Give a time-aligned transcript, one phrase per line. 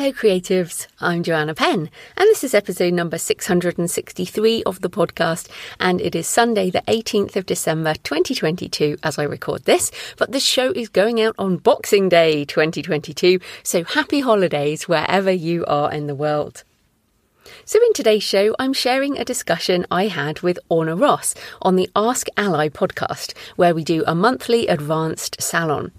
[0.00, 0.86] Hello, creatives.
[0.98, 5.46] I'm Joanna Penn, and this is episode number 663 of the podcast.
[5.78, 9.90] And it is Sunday, the 18th of December, 2022, as I record this.
[10.16, 13.40] But the show is going out on Boxing Day 2022.
[13.62, 16.64] So happy holidays wherever you are in the world.
[17.66, 21.90] So, in today's show, I'm sharing a discussion I had with Orna Ross on the
[21.94, 25.92] Ask ALLi podcast, where we do a monthly advanced salon.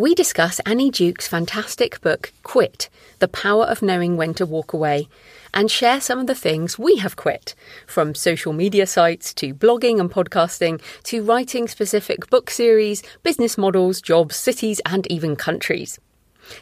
[0.00, 2.88] We discuss Annie Duke's fantastic book, Quit
[3.18, 5.08] The Power of Knowing When to Walk Away,
[5.52, 9.98] and share some of the things we have quit, from social media sites to blogging
[9.98, 15.98] and podcasting to writing specific book series, business models, jobs, cities, and even countries.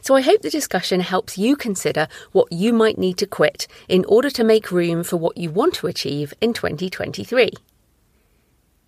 [0.01, 4.07] So I hope the discussion helps you consider what you might need to quit in
[4.07, 7.53] order to make room for what you want to achieve in 2023.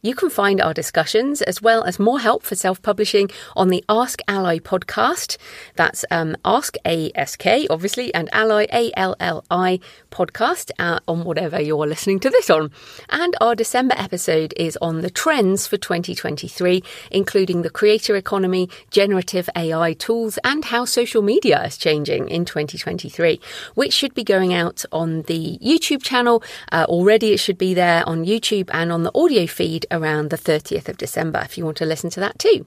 [0.01, 3.85] You can find our discussions as well as more help for self publishing on the
[3.89, 5.39] Ask ALLi podcast.
[5.75, 9.81] That's um, Ask ASK, obviously, and ALLi A L L I
[10.13, 12.71] podcast uh, on whatever you're listening to this on.
[13.09, 19.51] And our December episode is on the trends for 2023, including the creator economy, generative
[19.57, 23.41] AI tools, and how social media is changing in 2023,
[23.75, 26.41] which should be going out on the YouTube channel.
[26.71, 30.39] Uh, already, it should be there on YouTube and on the audio feed around the
[30.39, 32.67] 30th of December if you want to listen to that too.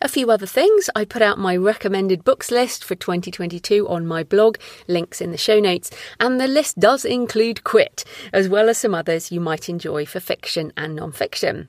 [0.00, 0.90] A few other things.
[0.96, 4.56] I put out my recommended books list for 2022 on my blog,
[4.88, 8.96] links in the show notes, and the list does include Quit, as well as some
[8.96, 11.68] others you might enjoy for fiction and non fiction.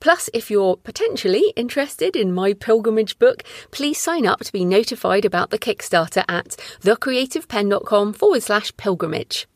[0.00, 5.24] Plus, if you're potentially interested in my pilgrimage book, please sign up to be notified
[5.24, 9.46] about the Kickstarter at thecreativepenn.com forward slash pilgrimage.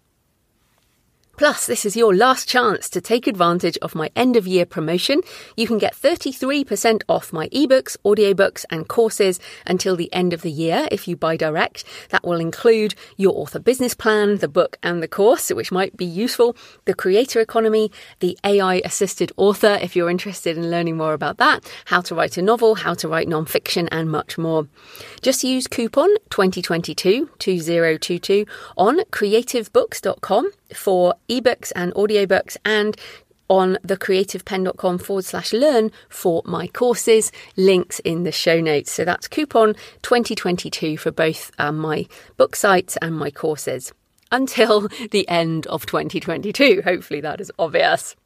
[1.36, 5.20] Plus, this is your last chance to take advantage of my end of year promotion.
[5.54, 10.50] You can get 33% off my ebooks, audiobooks, and courses until the end of the
[10.50, 11.84] year if you buy direct.
[12.08, 16.06] That will include your author business plan, the book, and the course, which might be
[16.06, 21.36] useful, the creator economy, the AI assisted author if you're interested in learning more about
[21.36, 24.68] that, how to write a novel, how to write non-fiction, and much more.
[25.20, 28.46] Just use coupon 2022 2022
[28.78, 32.96] on creativepennbooks.com for ebooks and audiobooks and
[33.48, 37.30] on thecreativepenn.com forward slash learn for my courses.
[37.56, 38.90] Links in the show notes.
[38.92, 42.06] So that's coupon 2022 for both um, my
[42.36, 43.92] book sites and my courses
[44.32, 46.82] until the end of 2022.
[46.84, 48.16] Hopefully that is obvious.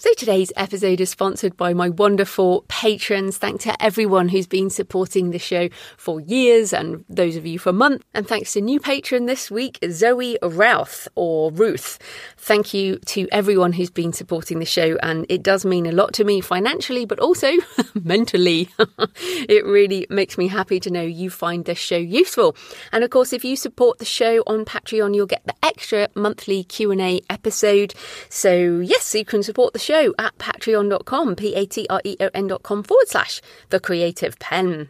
[0.00, 3.36] So today's episode is sponsored by my wonderful patrons.
[3.36, 5.68] Thanks to everyone who's been supporting the show
[5.98, 8.02] for years and those of you for months.
[8.14, 11.98] And thanks to new patron this week, Zoe Routh or Ruth.
[12.38, 14.96] Thank you to everyone who's been supporting the show.
[15.02, 17.52] And it does mean a lot to me financially, but also
[17.94, 18.70] mentally.
[19.18, 22.56] it really makes me happy to know you find this show useful.
[22.90, 26.64] And of course, if you support the show on Patreon, you'll get the extra monthly
[26.64, 27.92] Q&A episode.
[28.30, 32.16] So yes, you can support the show show at patreon.com, P A T R E
[32.20, 34.88] O N.com forward slash the creative penn.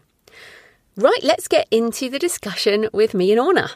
[0.94, 3.70] Right, let's get into the discussion with me and Orna.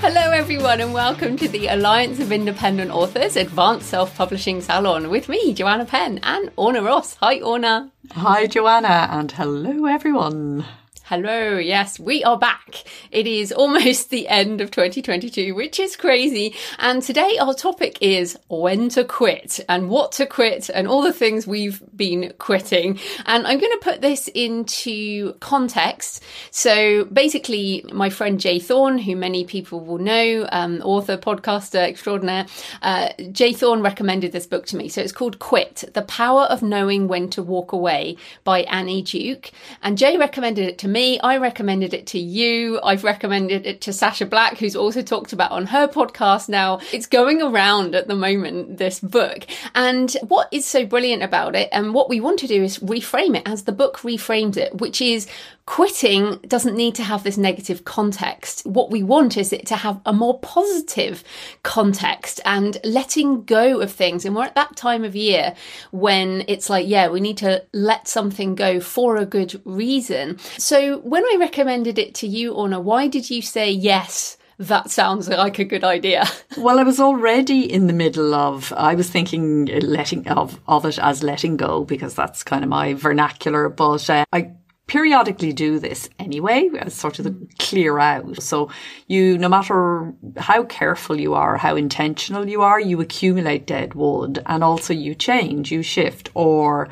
[0.00, 5.28] Hello, everyone, and welcome to the Alliance of Independent Authors Advanced Self Publishing Salon with
[5.28, 7.16] me, Joanna Penn, and Orna Ross.
[7.16, 7.90] Hi, Orna.
[8.12, 10.64] Hi, Joanna, and hello, everyone.
[11.08, 12.82] Hello, yes, we are back.
[13.12, 16.56] It is almost the end of 2022, which is crazy.
[16.80, 21.12] And today our topic is when to quit and what to quit and all the
[21.12, 22.98] things we've been quitting.
[23.24, 26.24] And I'm going to put this into context.
[26.50, 28.58] So basically, my friend J.
[28.58, 32.46] Thorn, who many people will know, um, author, podcaster extraordinaire,
[32.82, 33.52] uh, J.
[33.52, 34.88] Thorn recommended this book to me.
[34.88, 39.52] So it's called Quit The Power of Knowing When to Walk Away by Annie Duke.
[39.84, 41.20] And Jay recommended it to me me.
[41.20, 42.80] I recommended it to you.
[42.82, 46.80] I've recommended it to Sacha Black, who's also talked about on her podcast now.
[46.90, 49.46] It's going around at the moment, this book.
[49.74, 53.36] And what is so brilliant about it, and what we want to do is reframe
[53.36, 55.28] it as the book reframes it, which is
[55.66, 58.64] quitting doesn't need to have this negative context.
[58.64, 61.24] What we want is it to have a more positive
[61.64, 64.24] context and letting go of things.
[64.24, 65.54] And we're at that time of year
[65.90, 70.38] when it's like, yeah, we need to let something go for a good reason.
[70.56, 74.38] So when I recommended it to you, Orna, why did you say yes?
[74.58, 76.24] that sounds like a good idea.
[76.56, 80.98] well, I was already in the middle of, I was thinking letting of, of it
[80.98, 84.52] as letting go because that's kind of my vernacular, but uh, I
[84.86, 87.58] periodically do this anyway, as sort of the mm.
[87.58, 88.40] clear out.
[88.42, 88.70] So
[89.08, 94.42] you, no matter how careful you are, how intentional you are, you accumulate dead wood
[94.46, 96.88] and also you change, you shift or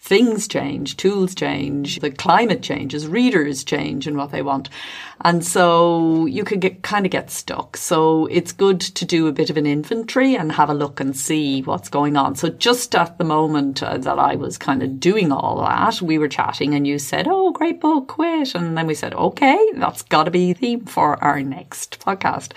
[0.00, 4.70] things change, tools change, the climate changes, readers change and what they want.
[5.22, 7.76] And so you can get kind of get stuck.
[7.76, 11.16] So it's good to do a bit of an inventory and have a look and
[11.16, 12.36] see what's going on.
[12.36, 16.16] So just at the moment uh, that I was kind of doing all that, we
[16.16, 18.54] were chatting and you said, Oh, great book, quit.
[18.54, 22.52] And then we said, okay, that's got to be the theme for our next podcast.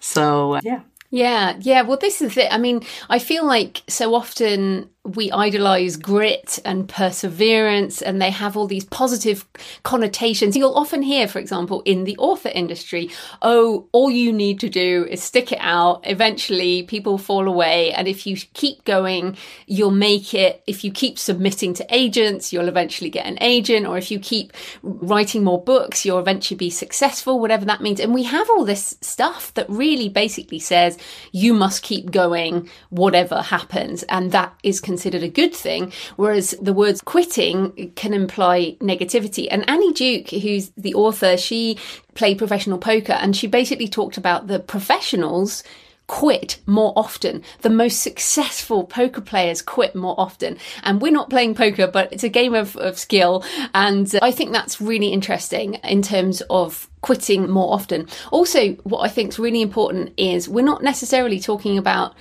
[0.00, 0.82] So yeah.
[1.10, 1.82] Yeah, yeah.
[1.82, 2.52] Well, this is it.
[2.52, 8.56] I mean, I feel like so often we idolize grit and perseverance and they have
[8.56, 9.44] all these positive
[9.82, 10.56] connotations.
[10.56, 13.10] You'll often hear, for example, in the author industry,
[13.42, 16.00] oh, all you need to do is stick it out.
[16.04, 17.92] Eventually people fall away.
[17.92, 19.36] And if you keep going,
[19.66, 20.62] you'll make it.
[20.66, 23.86] If you keep submitting to agents, you'll eventually get an agent.
[23.86, 28.00] Or if you keep writing more books, you'll eventually be successful, whatever that means.
[28.00, 30.96] And we have all this stuff that really basically says
[31.30, 34.02] you must keep going, whatever happens.
[34.04, 39.48] And that is considered a good thing, whereas the words quitting can imply negativity.
[39.50, 41.78] And Annie Duke, who's the author, she
[42.14, 45.64] played professional poker and she basically talked about the professionals
[46.06, 47.42] quit more often.
[47.62, 50.58] The most successful poker players quit more often.
[50.84, 53.44] And we're not playing poker, but it's a game of, of skill.
[53.74, 58.06] And I think that's really interesting in terms of quitting more often.
[58.30, 62.14] Also, what I think is really important is we're not necessarily talking about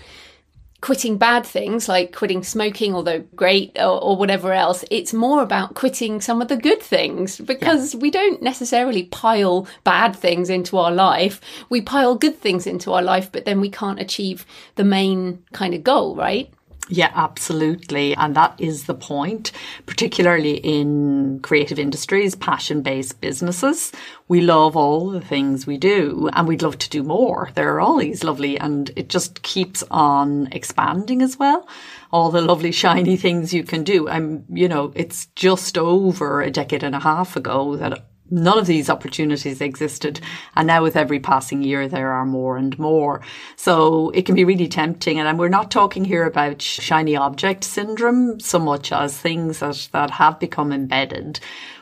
[0.83, 4.83] quitting bad things like quitting smoking, although great, or, or, whatever else.
[4.91, 8.01] It's more about quitting some of the good things because yeah.
[8.01, 11.39] we don't necessarily pile bad things into our life.
[11.69, 14.45] We pile good things into our life, but then we can't achieve
[14.75, 16.53] the main kind of goal, right?
[16.89, 18.13] Yeah, absolutely.
[18.15, 19.53] And that is the point,
[19.85, 23.93] particularly in creative industries, passion based businesses.
[24.27, 27.51] We love all the things we do and we'd love to do more.
[27.55, 31.67] There are all these lovely and it just keeps on expanding as well.
[32.11, 34.09] All the lovely shiny things you can do.
[34.09, 38.65] I'm, you know, it's just over a decade and a half ago that none of
[38.65, 40.19] these opportunities existed.
[40.55, 43.21] And now with every passing year, there are more and more.
[43.55, 45.19] So it can be really tempting.
[45.19, 50.09] And we're not talking here about shiny object syndrome so much as things that, that
[50.11, 51.39] have become embedded.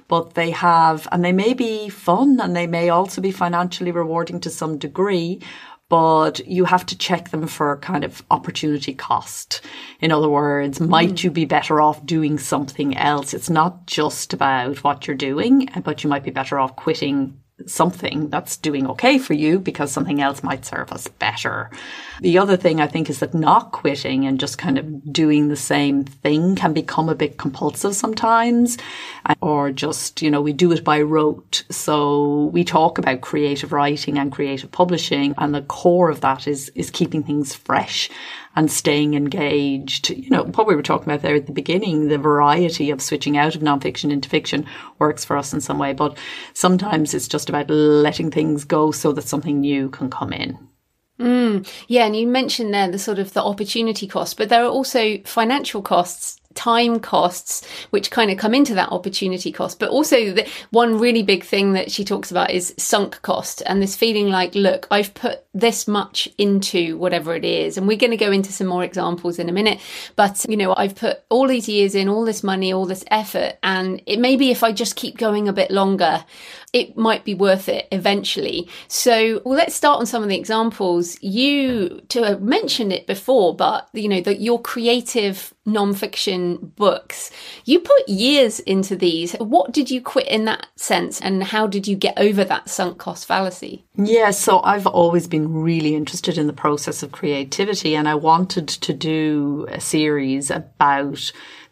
[0.10, 4.42] But they have, and they may be fun and they may also be financially rewarding
[4.42, 5.40] to some degree,
[5.92, 9.60] but you have to check them for kind of opportunity cost.
[10.00, 11.24] In other words, might mm.
[11.26, 13.34] you be better off doing something else?
[13.34, 18.30] It's not just about what you're doing, but you might be better off quitting something
[18.30, 21.70] that's doing okay for you because something else might serve us better.
[22.22, 25.56] The other thing I think is that not quitting and just kind of doing the
[25.56, 28.78] same thing can become a bit compulsive sometimes
[29.42, 31.64] or just, you know, we do it by rote.
[31.70, 36.70] So we talk about creative writing and creative publishing and the core of that is,
[36.76, 38.10] is keeping things fresh
[38.56, 40.10] and staying engaged.
[40.10, 43.38] You know, what we were talking about there at the beginning, the variety of switching
[43.38, 44.66] out of nonfiction into fiction
[45.00, 45.94] works for us in some way.
[45.94, 46.18] But
[46.54, 50.58] sometimes it's just about letting things go so that something new can come in.
[51.20, 54.70] Mm, yeah, and you mentioned there the sort of the opportunity cost, but there are
[54.70, 59.80] also financial costs time costs, which kind of come into that opportunity cost.
[59.80, 63.82] But also, the, one really big thing that she talks about is sunk cost and
[63.82, 67.78] this feeling like, look, I've put this much into whatever it is.
[67.78, 69.80] And we're going to go into some more examples in a minute.
[70.16, 73.58] But, you know, I've put all these years in, all this money, all this effort.
[73.64, 76.24] And it may be if I just keep going a bit longer,
[76.74, 78.68] it might be worth it eventually.
[78.88, 81.22] So well, let's start on some of the examples.
[81.22, 87.30] You to mentioned it before, but you know that your creative nonfiction books,
[87.66, 89.34] you put years into these.
[89.34, 92.98] What did you quit in that sense, and how did you get over that sunk
[92.98, 93.84] cost fallacy?
[93.96, 98.68] Yeah, so I've always been really interested in the process of creativity, and I wanted
[98.70, 101.32] to do a series about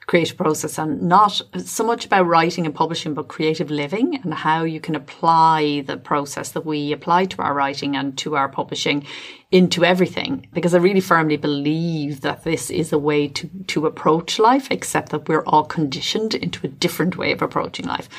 [0.09, 4.63] creative process and not so much about writing and publishing, but creative living and how
[4.63, 9.05] you can apply the process that we apply to our writing and to our publishing
[9.51, 10.47] into everything.
[10.51, 15.09] Because I really firmly believe that this is a way to, to approach life, except
[15.09, 18.09] that we're all conditioned into a different way of approaching life.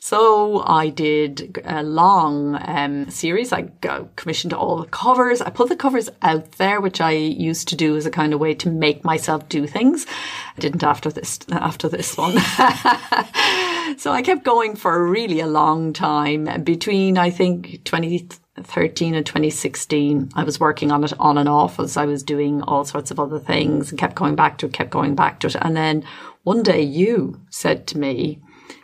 [0.00, 3.52] So I did a long um, series.
[3.52, 3.70] I
[4.14, 5.40] commissioned all the covers.
[5.40, 8.40] I put the covers out there, which I used to do as a kind of
[8.40, 10.06] way to make myself do things.
[10.56, 12.32] I didn't after this after this one.
[13.98, 20.30] so I kept going for really a long time between I think 2013 and 2016.
[20.34, 23.18] I was working on it on and off as I was doing all sorts of
[23.18, 25.56] other things and kept going back to it, kept going back to it.
[25.60, 26.04] And then
[26.42, 28.40] one day you said to me,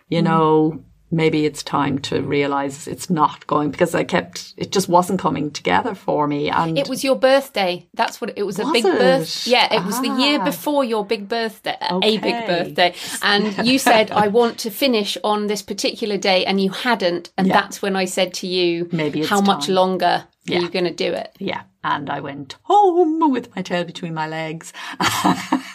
[0.09, 4.88] you know, maybe it's time to realize it's not going because I kept it just
[4.88, 6.50] wasn't coming together for me.
[6.50, 7.87] And it was your birthday.
[7.95, 8.59] That's what it was.
[8.59, 8.99] A big it?
[8.99, 9.47] birth.
[9.47, 10.45] Yeah, it was the year Ah.
[10.45, 12.95] before your big birthday, a big birthday.
[13.23, 17.31] And you said I want to finish on this particular day, and you hadn't.
[17.37, 17.61] And Yeah.
[17.61, 20.59] that's when I said to you, Maybe it's how much longer Yeah.
[20.59, 21.37] are you going to do it?
[21.39, 24.73] yeah, and I went home with my tail between my legs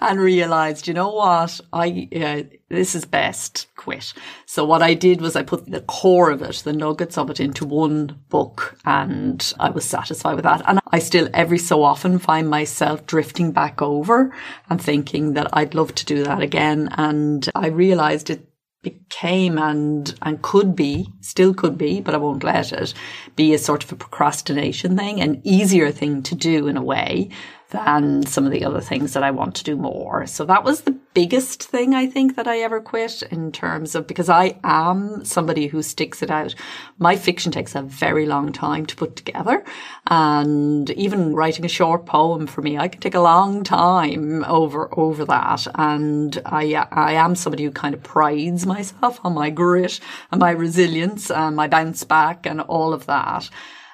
[0.00, 4.12] and realized, you know what, I uh, this is best quit.
[4.46, 7.40] So what I did was I put the core of it, the nuggets of it,
[7.40, 10.62] into one book, and I was satisfied with that.
[10.66, 14.34] And I still every so often find myself drifting back over
[14.68, 16.88] and thinking that I'd love to do that again.
[16.96, 18.45] And I realized it
[18.86, 22.94] became and and could be still could be but I won't let it
[23.34, 27.30] be a sort of a procrastination thing an easier thing to do in a way
[27.70, 30.26] than some of the other things that I want to do more.
[30.26, 34.06] So that was the biggest thing I think that I ever quit in terms of
[34.06, 36.54] because I am somebody who sticks it out.
[36.98, 39.64] My fiction takes a very long time to put together.
[40.06, 44.88] And even writing a short poem for me I can take a long time over
[44.96, 45.66] over that.
[45.74, 49.98] And I I am somebody who kind of prides myself on my grit
[50.30, 53.50] and my resilience and my bounce back and all of that.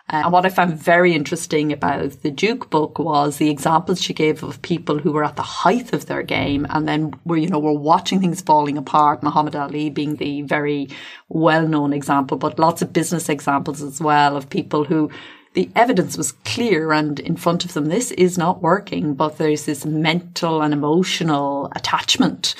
[0.08, 4.12] Uh, and what I found very interesting about the Duke book was the examples she
[4.12, 7.48] gave of people who were at the height of their game and then were, you
[7.48, 9.22] know, were watching things falling apart.
[9.22, 10.88] Muhammad Ali being the very
[11.28, 15.10] well-known example, but lots of business examples as well of people who
[15.54, 17.86] the evidence was clear and in front of them.
[17.86, 22.54] This is not working, but there's this mental and emotional attachment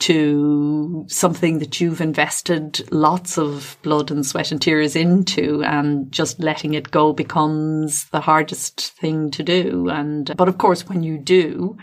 [0.00, 6.40] to something that you've invested lots of blood and sweat and tears into and just
[6.40, 9.88] letting it go becomes the hardest thing to do.
[9.88, 11.76] And, but of course, when you do,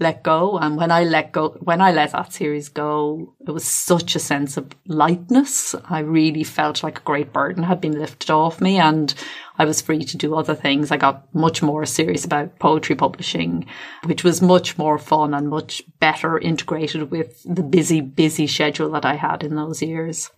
[0.00, 0.58] let go.
[0.58, 4.18] And when I let go, when I let that series go, it was such a
[4.18, 5.74] sense of lightness.
[5.88, 9.14] I really felt like a great burden had been lifted off me and
[9.56, 10.90] I was free to do other things.
[10.90, 13.66] I got much more serious about poetry publishing,
[14.04, 19.04] which was much more fun and much better integrated with the busy, busy schedule that
[19.04, 20.30] I had in those years.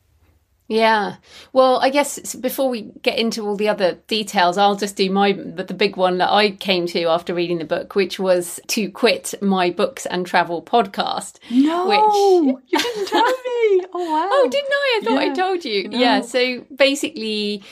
[0.68, 1.16] Yeah.
[1.52, 5.32] Well, I guess before we get into all the other details, I'll just do my
[5.32, 8.90] the the big one that I came to after reading the book, which was to
[8.90, 11.38] quit my books and travel podcast.
[11.50, 13.84] No, Which you didn't tell me.
[13.92, 14.28] Oh wow!
[14.30, 15.00] Oh, didn't I?
[15.00, 15.88] I thought I told you.
[15.88, 15.98] No.
[15.98, 16.20] Yeah.
[16.22, 17.62] So basically,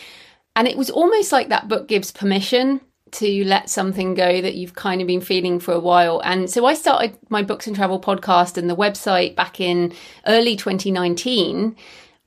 [0.55, 2.81] and it was almost like that book gives permission
[3.15, 6.21] to let something go that you've kind of been feeling for a while.
[6.25, 9.93] And so I started my books and travel podcast and the website back in
[10.27, 11.77] early 2019.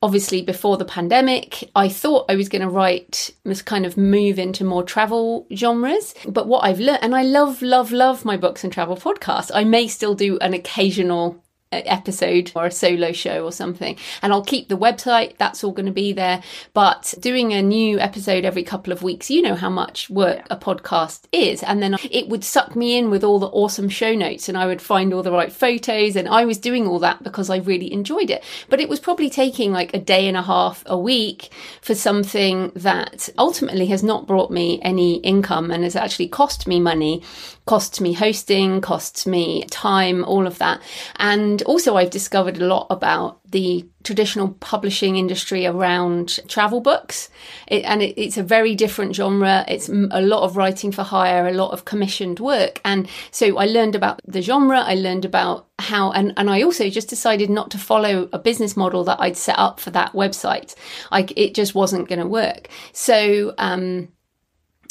[0.04, 4.38] Obviously, before the pandemic, I thought I was going to write this kind of move
[4.38, 6.14] into more travel genres.
[6.28, 9.50] But what I've learned, and I love, love, love my books and travel podcast.
[9.56, 13.98] I may still do an occasional episode or a solo show or something.
[14.22, 16.42] And I'll keep the website, that's all going to be there.
[16.74, 20.58] But doing a new episode every couple of weeks, you know how much work a
[20.58, 21.64] podcast is.
[21.64, 24.66] And then it would suck me in with all the awesome show notes and I
[24.66, 26.16] would find all the right photos.
[26.16, 28.44] And I was doing all that because I really enjoyed it.
[28.70, 31.50] But it was probably taking like a day and a half a week
[31.82, 36.80] for something that ultimately has not brought me any income and has actually cost me
[36.80, 37.24] money,
[37.68, 40.82] costs me hosting, costs me time, all of that.
[41.18, 47.30] And also, I've discovered a lot about the traditional publishing industry around travel books.
[47.68, 49.66] It, and it, it's a very different genre.
[49.68, 52.82] It's a lot of writing for hire, a lot of commissioned work.
[52.84, 54.80] And so I learned about the genre.
[54.80, 58.76] I learned about how, and, and I also just decided not to follow a business
[58.76, 60.74] model that I'd set up for that website.
[61.12, 62.70] I, it just wasn't going to work.
[62.94, 64.08] So, um,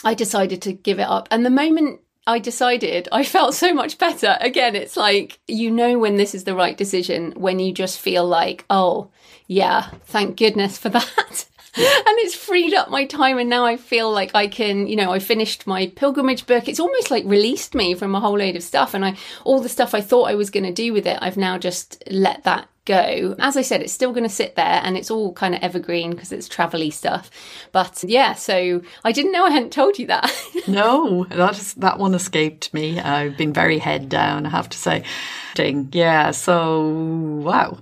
[0.04, 1.26] I decided to give it up.
[1.30, 4.36] And the moment I decided, I felt so much better.
[4.40, 8.26] Again, it's like, you know, when this is the right decision, when you just feel
[8.26, 9.10] like, oh,
[9.46, 11.46] yeah, thank goodness for that.
[11.76, 13.38] and it's freed up my time.
[13.38, 16.68] And now I feel like I can, you know, I finished my pilgrimage book.
[16.68, 18.94] It's almost like released me from a whole load of stuff.
[18.94, 21.36] And I, all the stuff I thought I was going to do with it, I've
[21.36, 23.34] now just let that go.
[23.38, 26.12] As I said, it's still going to sit there and it's all kind of evergreen
[26.12, 27.30] because it's travel stuff.
[27.72, 30.32] But yeah, so I didn't know I hadn't told you that.
[30.68, 32.98] No, that is, that one escaped me.
[32.98, 35.04] I've been very head down, I have to say.
[35.56, 36.32] Yeah.
[36.32, 36.88] So
[37.42, 37.78] wow.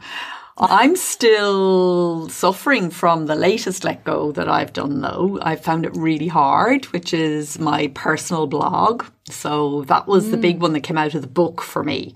[0.56, 5.38] I'm still suffering from the latest let go that I've done though.
[5.42, 9.04] I found it really hard, which is my personal blog.
[9.30, 10.32] So that was mm.
[10.32, 12.14] the big one that came out of the book for me.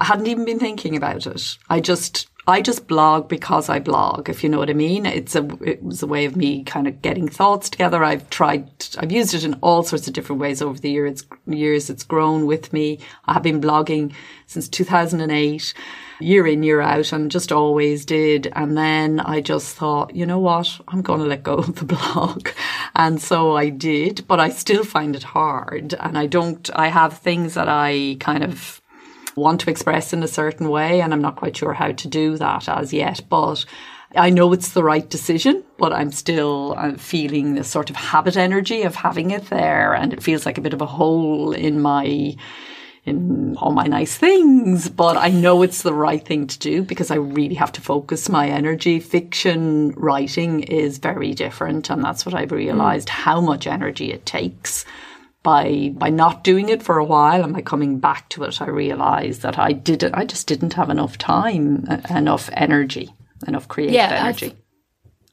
[0.00, 1.56] I hadn't even been thinking about it.
[1.68, 5.04] I just I just blog because I blog, if you know what I mean.
[5.04, 8.02] It's a, it was a way of me kind of getting thoughts together.
[8.02, 11.26] I've tried, I've used it in all sorts of different ways over the years.
[11.46, 13.00] Years it's grown with me.
[13.26, 14.14] I have been blogging
[14.46, 15.74] since 2008,
[16.20, 18.50] year in, year out, and just always did.
[18.54, 20.80] And then I just thought, you know what?
[20.88, 22.48] I'm going to let go of the blog.
[22.96, 25.92] And so I did, but I still find it hard.
[26.00, 28.80] And I don't, I have things that I kind of,
[29.38, 32.36] want to express in a certain way, and I'm not quite sure how to do
[32.36, 33.20] that as yet.
[33.28, 33.64] But
[34.16, 38.82] I know it's the right decision, but I'm still feeling this sort of habit energy
[38.82, 42.36] of having it there, and it feels like a bit of a hole in my
[43.04, 47.10] in all my nice things, but I know it's the right thing to do because
[47.10, 49.00] I really have to focus my energy.
[49.00, 53.12] Fiction writing is very different, and that's what I've realized mm.
[53.12, 54.84] how much energy it takes
[55.42, 58.66] by by not doing it for a while and by coming back to it, I
[58.66, 60.14] realised that I didn't.
[60.14, 63.10] I just didn't have enough time, uh, enough energy,
[63.46, 64.56] enough creative yeah, energy.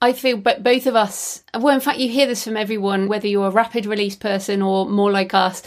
[0.01, 3.27] I feel, but both of us, well, in fact, you hear this from everyone, whether
[3.27, 5.63] you're a rapid release person or more like us,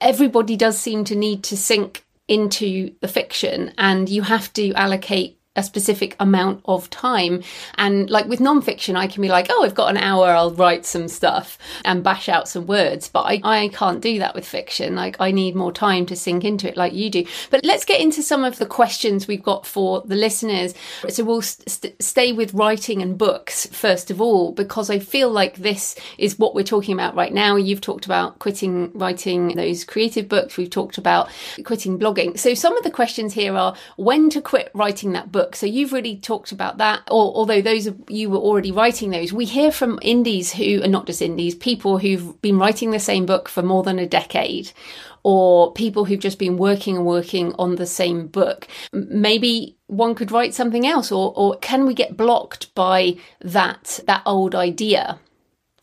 [0.00, 5.39] everybody does seem to need to sink into the fiction and you have to allocate
[5.56, 7.42] a specific amount of time.
[7.76, 10.86] And like with nonfiction, I can be like, oh, I've got an hour, I'll write
[10.86, 13.08] some stuff and bash out some words.
[13.08, 14.94] But I, I can't do that with fiction.
[14.94, 17.26] Like I need more time to sink into it like you do.
[17.50, 20.72] But let's get into some of the questions we've got for the listeners.
[21.08, 25.56] So we'll st- stay with writing and books first of all, because I feel like
[25.56, 27.56] this is what we're talking about right now.
[27.56, 30.56] You've talked about quitting writing those creative books.
[30.56, 31.28] We've talked about
[31.64, 32.38] quitting blogging.
[32.38, 35.56] So some of the questions here are when to quit writing that book book.
[35.56, 37.02] So you've really talked about that.
[37.10, 40.88] Or, although those of you were already writing those, we hear from indies who are
[40.88, 44.72] not just indies, people who've been writing the same book for more than a decade
[45.22, 48.66] or people who've just been working and working on the same book.
[48.92, 54.22] Maybe one could write something else or, or can we get blocked by that, that
[54.24, 55.18] old idea?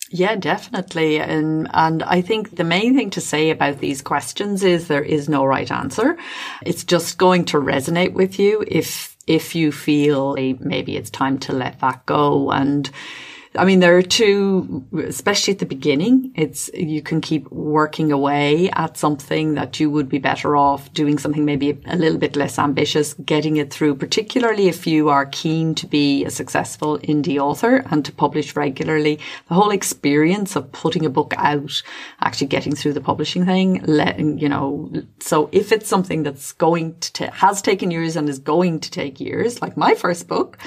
[0.10, 1.20] Yeah, definitely.
[1.20, 5.28] And, and I think the main thing to say about these questions is there is
[5.28, 6.18] no right answer.
[6.66, 11.54] It's just going to resonate with you if if you feel maybe it's time to
[11.54, 12.90] let that go and
[13.58, 18.70] I mean, there are two, especially at the beginning, it's, you can keep working away
[18.70, 22.60] at something that you would be better off doing something maybe a little bit less
[22.60, 27.84] ambitious, getting it through, particularly if you are keen to be a successful indie author
[27.90, 29.20] and to publish regularly.
[29.48, 31.82] The whole experience of putting a book out,
[32.22, 36.98] actually getting through the publishing thing, letting, you know, so if it's something that's going
[37.00, 40.58] to, has taken years and is going to take years, like my first book,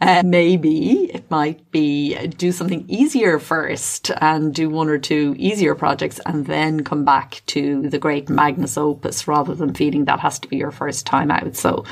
[0.00, 5.74] uh, maybe it might be do something easier first and do one or two easier
[5.74, 10.38] projects and then come back to the great magnus opus rather than feeling that has
[10.38, 11.56] to be your first time out.
[11.56, 11.84] So,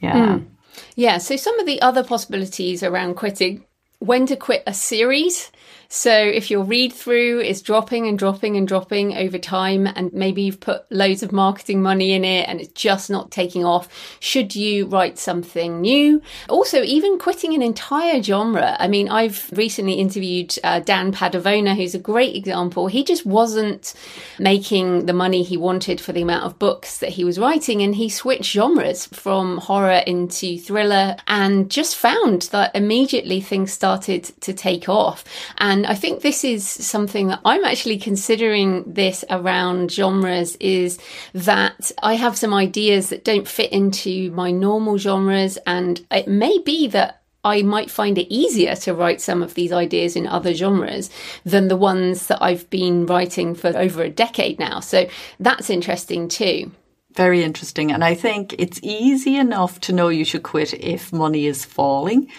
[0.00, 0.36] yeah.
[0.36, 0.46] Mm.
[0.94, 1.18] Yeah.
[1.18, 3.64] So some of the other possibilities around quitting
[3.98, 5.50] when to quit a series
[5.88, 10.42] so if your read through is dropping and dropping and dropping over time, and maybe
[10.42, 13.88] you've put loads of marketing money in it and it's just not taking off,
[14.20, 16.20] should you write something new?
[16.48, 18.76] Also, even quitting an entire genre.
[18.78, 22.88] I mean, I've recently interviewed uh, Dan Padavona, who's a great example.
[22.88, 23.94] He just wasn't
[24.38, 27.94] making the money he wanted for the amount of books that he was writing, and
[27.94, 34.52] he switched genres from horror into thriller and just found that immediately things started to
[34.52, 35.24] take off.
[35.58, 40.98] And and I think this is something that I'm actually considering this around genres is
[41.34, 45.58] that I have some ideas that don't fit into my normal genres.
[45.66, 49.70] And it may be that I might find it easier to write some of these
[49.70, 51.10] ideas in other genres
[51.44, 54.80] than the ones that I've been writing for over a decade now.
[54.80, 56.72] So that's interesting too.
[57.14, 57.92] Very interesting.
[57.92, 62.30] And I think it's easy enough to know you should quit if money is falling.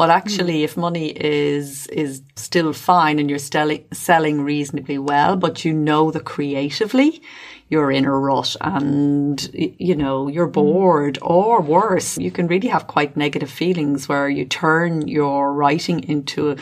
[0.00, 0.64] But actually, mm.
[0.64, 6.10] if money is is still fine and you're selling selling reasonably well, but you know
[6.10, 7.20] that creatively
[7.68, 10.52] you're in a rut and you know you're hmm.
[10.52, 16.02] bored, or worse, you can really have quite negative feelings where you turn your writing
[16.04, 16.56] into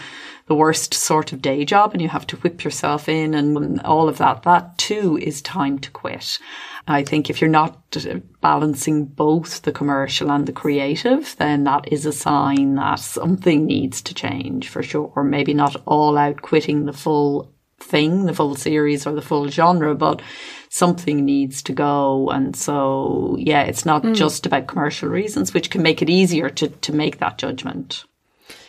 [0.48, 4.08] the worst sort of day job and you have to whip yourself in and all
[4.08, 4.42] of that.
[4.42, 6.38] That too is time to quit.
[6.86, 7.96] I think if you're not
[8.40, 14.00] balancing both the commercial and the creative, then that is a sign that something needs
[14.02, 15.12] to change for sure.
[15.14, 19.48] Or maybe not all out quitting the full thing, the full series or the full
[19.48, 20.22] genre, but
[20.70, 22.30] something needs to go.
[22.30, 24.14] And so, yeah, it's not mm.
[24.14, 28.04] just about commercial reasons, which can make it easier to, to make that judgment.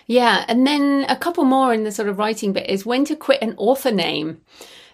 [0.09, 0.43] Yeah.
[0.47, 3.43] And then a couple more in the sort of writing bit is when to quit
[3.43, 4.41] an author name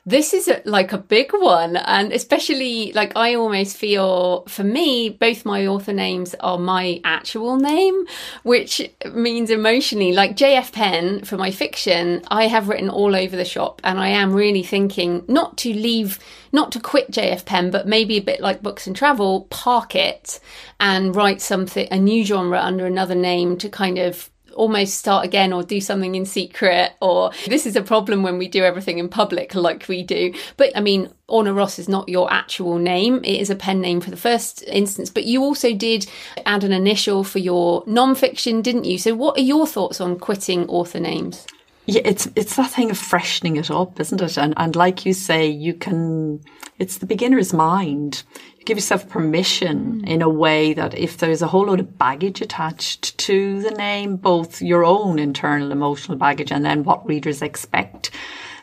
[0.08, 1.78] this is a, like a big one.
[1.78, 7.58] And especially like I almost feel for me, both my author names are my actual
[7.58, 8.06] name,
[8.44, 13.46] which means emotionally like JF Penn for my fiction, I have written all over the
[13.46, 16.20] shop and I am really thinking not to leave,
[16.52, 20.40] not to quit JF Penn, but maybe a bit like books and travel, park it
[20.80, 25.54] and write something, a new genre under another name to kind of almost start again
[25.54, 29.10] or do something in secret or this is a problem when we do everything in
[29.10, 30.34] public like we do.
[30.58, 33.18] But I mean, Orna Ross is not your actual name.
[33.18, 36.08] It is a pen name for the first instance, but you also did
[36.46, 38.98] add an initial for your non-fiction, didn't you?
[38.98, 41.46] So what are your thoughts on quitting author names?
[41.88, 44.38] Yeah, it's it's that thing of freshening it up, isn't it?
[44.38, 46.42] And and like you say, you can.
[46.80, 48.24] It's the beginner's mind
[48.58, 50.08] You give yourself permission mm.
[50.08, 54.18] in a way that if there's a whole load of baggage attached to the name,
[54.18, 58.12] both your own internal emotional baggage and then what readers expect,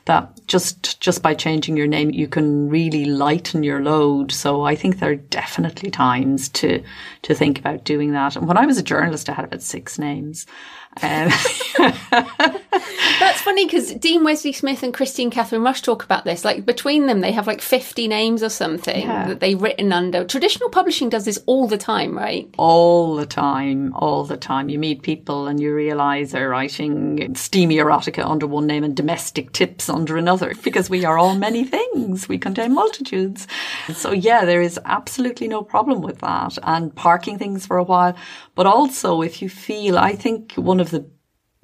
[0.06, 4.32] that just just by changing your name you can really lighten your load.
[4.32, 6.82] So I think there are definitely times to
[7.22, 8.36] to think about doing that.
[8.36, 10.44] And when I was a journalist, I had about six names.
[11.00, 11.30] Um,
[12.12, 16.44] That's funny because Dean Wesley Smith and Kristine Kathryn Rusch talk about this.
[16.44, 19.28] Like between them, they have like 50 names or something yeah.
[19.28, 20.24] that they've written under.
[20.24, 22.52] Traditional publishing does this all the time, right?
[22.58, 24.68] All the time, all the time.
[24.68, 29.52] You meet people and you realize they're writing steamy erotica under one name and domestic
[29.52, 32.28] tips under another because we are all many things.
[32.28, 33.46] We contain multitudes.
[33.94, 38.16] So yeah, there is absolutely no problem with that and parking things for a while.
[38.54, 41.06] But also if you feel, I think one of the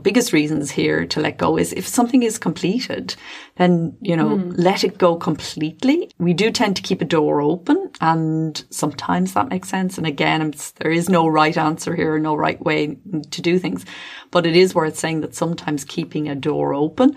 [0.00, 3.16] biggest reasons here to let go is if something is completed,
[3.56, 4.54] then, you know, mm.
[4.56, 6.08] let it go completely.
[6.18, 9.98] We do tend to keep a door open and sometimes that makes sense.
[9.98, 12.96] And again, there is no right answer here, no right way
[13.30, 13.84] to do things,
[14.30, 17.16] but it is worth saying that sometimes keeping a door open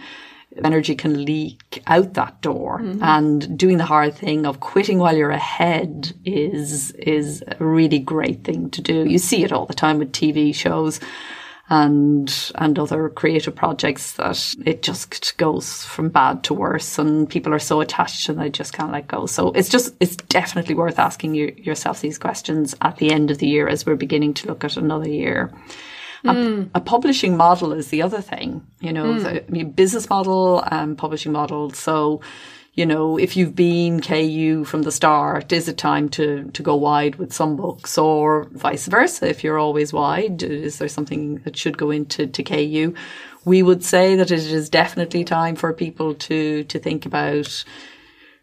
[0.64, 3.02] energy can leak out that door mm-hmm.
[3.04, 8.44] and doing the hard thing of quitting while you're ahead is is a really great
[8.44, 11.00] thing to do you see it all the time with tv shows
[11.72, 17.54] and and other creative projects that it just goes from bad to worse and people
[17.54, 19.26] are so attached and they just can't let go.
[19.26, 23.38] So it's just it's definitely worth asking you, yourself these questions at the end of
[23.38, 25.50] the year as we're beginning to look at another year.
[26.24, 26.70] Mm.
[26.74, 29.24] A, a, publishing model is the other thing, you know, mm.
[29.24, 31.72] the I mean, business model and publishing model.
[31.72, 32.22] So
[32.74, 36.76] you know, if you've been KU from the start, is it time to, to go
[36.76, 39.28] wide with some books or vice versa?
[39.28, 42.94] If you're always wide, is there something that should go into to KU?
[43.44, 47.66] We would say that it is definitely time for people to, to think about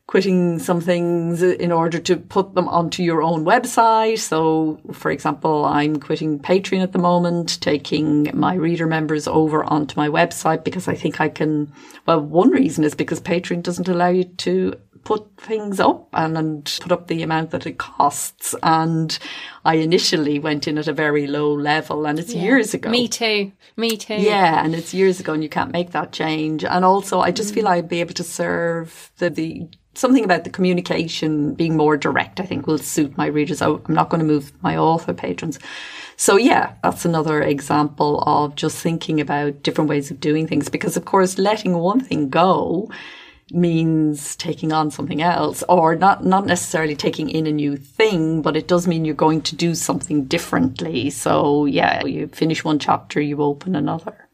[0.09, 4.19] quitting some things in order to put them onto your own website.
[4.19, 10.01] So, for example, I'm quitting Patreon at the moment, taking my reader members over onto
[10.01, 11.71] my website because I think I can.
[12.07, 14.73] Well, one reason is because Patreon doesn't allow you to
[15.05, 18.55] put things up and, and put up the amount that it costs.
[18.63, 19.19] And
[19.65, 22.43] I initially went in at a very low level and it's yeah.
[22.43, 22.91] years ago.
[22.91, 23.53] Me too.
[23.77, 24.15] Me too.
[24.15, 24.65] Yeah.
[24.65, 26.65] And it's years ago and you can't make that change.
[26.65, 27.55] And also I just mm.
[27.57, 32.41] feel I'd be able to serve the, the something about the communication being more direct,
[32.41, 33.61] I think will suit my readers.
[33.61, 35.59] I'm not going to move my author patrons.
[36.17, 40.97] So yeah, that's another example of just thinking about different ways of doing things because
[40.97, 42.91] of course letting one thing go
[43.51, 48.57] means taking on something else or not not necessarily taking in a new thing but
[48.57, 53.21] it does mean you're going to do something differently so yeah you finish one chapter
[53.21, 54.28] you open another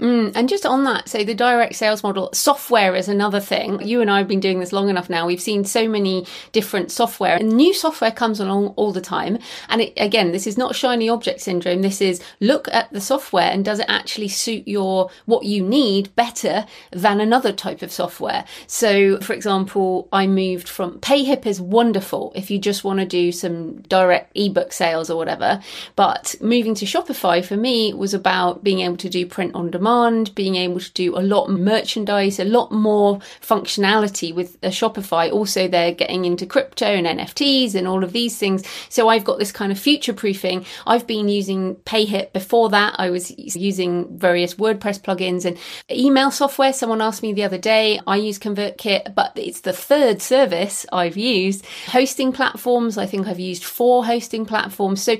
[0.00, 3.86] Mm, and just on that, so the direct sales model, software is another thing.
[3.86, 5.26] You and I have been doing this long enough now.
[5.26, 9.38] We've seen so many different software and new software comes along all the time.
[9.68, 11.82] And it, again, this is not shiny object syndrome.
[11.82, 16.14] This is look at the software and does it actually suit your, what you need
[16.16, 18.46] better than another type of software?
[18.66, 23.32] So for example, I moved from PayHip is wonderful if you just want to do
[23.32, 25.60] some direct ebook sales or whatever.
[25.94, 29.89] But moving to Shopify for me was about being able to do print on demand
[29.90, 35.30] demand, being able to do a lot merchandise, a lot more functionality with a Shopify.
[35.32, 38.64] Also, they're getting into crypto and NFTs and all of these things.
[38.88, 40.64] So I've got this kind of future proofing.
[40.86, 42.94] I've been using PayHip before that.
[42.98, 45.58] I was using various WordPress plugins and
[45.90, 46.72] email software.
[46.72, 51.16] Someone asked me the other day, I use ConvertKit, but it's the third service I've
[51.16, 51.66] used.
[51.86, 55.02] Hosting platforms, I think I've used four hosting platforms.
[55.02, 55.16] So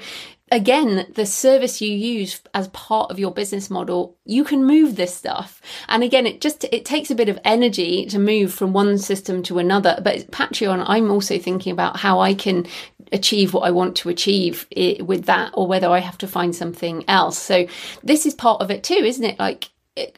[0.50, 5.14] again, the service you use as part of your business model, you can move this
[5.14, 5.60] stuff.
[5.88, 9.42] And again, it just, it takes a bit of energy to move from one system
[9.44, 10.00] to another.
[10.02, 12.66] But Patreon, I'm also thinking about how I can
[13.12, 14.66] achieve what I want to achieve
[15.00, 17.38] with that or whether I have to find something else.
[17.38, 17.66] So
[18.02, 19.38] this is part of it too, isn't it?
[19.38, 19.70] Like,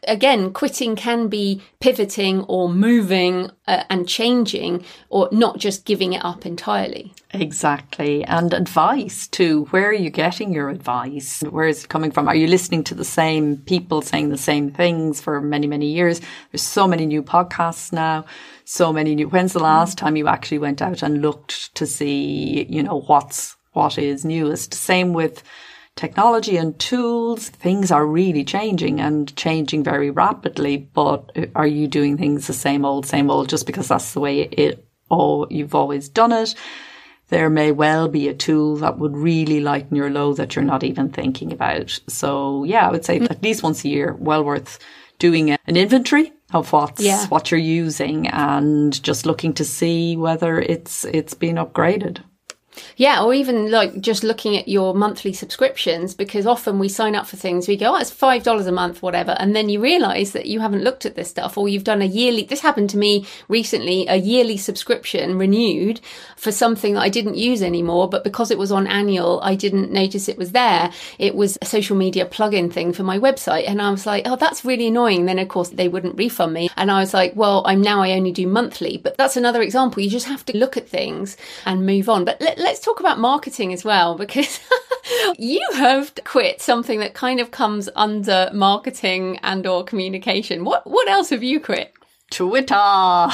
[0.06, 6.24] again, quitting can be pivoting or moving uh, and changing, or not just giving it
[6.24, 7.14] up entirely.
[7.34, 8.24] Exactly.
[8.24, 9.64] And advice too.
[9.70, 11.42] Where are you getting your advice?
[11.48, 12.28] Where is it coming from?
[12.28, 16.20] Are you listening to the same people saying the same things for many, many years?
[16.50, 18.26] There's so many new podcasts now.
[18.64, 19.28] So many new.
[19.28, 19.64] When's the mm-hmm.
[19.64, 24.24] last time you actually went out and looked to see, you know, what's, what is
[24.24, 24.74] newest?
[24.74, 25.42] Same with,
[25.96, 30.88] technology and tools, things are really changing and changing very rapidly.
[30.94, 34.40] But are you doing things the same old, same old just because that's the way
[34.42, 36.54] it, or you've always done it?
[37.32, 40.84] There may well be a tool that would really lighten your load that you're not
[40.84, 41.98] even thinking about.
[42.06, 44.78] So yeah, I would say at least once a year, well worth
[45.18, 47.26] doing an inventory of what's yeah.
[47.28, 52.22] what you're using and just looking to see whether it's it's been upgraded.
[52.96, 57.26] Yeah, or even like just looking at your monthly subscriptions, because often we sign up
[57.26, 59.32] for things, we go, oh, it's $5 a month, whatever.
[59.38, 62.06] And then you realize that you haven't looked at this stuff or you've done a
[62.06, 66.00] yearly, this happened to me recently, a yearly subscription renewed
[66.36, 68.08] for something that I didn't use anymore.
[68.08, 70.90] But because it was on annual, I didn't notice it was there.
[71.18, 73.68] It was a social media plugin thing for my website.
[73.68, 75.26] And I was like, oh, that's really annoying.
[75.26, 76.70] Then of course they wouldn't refund me.
[76.76, 80.02] And I was like, well, I'm now I only do monthly, but that's another example.
[80.02, 82.24] You just have to look at things and move on.
[82.24, 84.60] But let, let's talk about marketing as well, because
[85.38, 90.64] you have quit something that kind of comes under marketing and or communication.
[90.64, 91.92] What what else have you quit?
[92.32, 93.28] Twitter.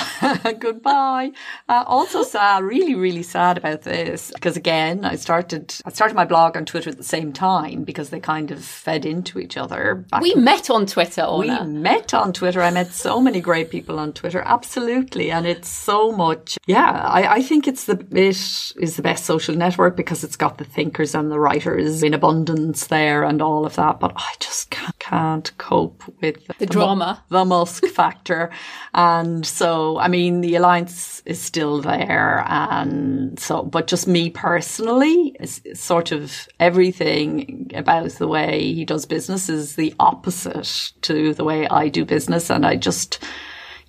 [0.58, 1.30] Goodbye.
[1.68, 6.24] Uh, also sad, really, really sad about this because again, I started, I started my
[6.24, 10.04] blog on Twitter at the same time because they kind of fed into each other.
[10.20, 11.64] we in, met on Twitter, Orna.
[11.64, 12.60] We met on Twitter.
[12.60, 14.42] I met so many great people on Twitter.
[14.44, 15.30] Absolutely.
[15.30, 16.58] And it's so much.
[16.66, 16.90] Yeah.
[16.90, 20.64] I, I think it's the, it is the best social network because it's got the
[20.64, 24.00] thinkers and the writers in abundance there and all of that.
[24.00, 28.50] But I just can't, can't cope with the, the drama, the Musk factor.
[28.92, 32.44] And so, I mean, the alliance is still there.
[32.46, 39.06] And so, but just me personally, is sort of everything about the way he does
[39.06, 42.50] business is the opposite to the way I do business.
[42.50, 43.24] And I just,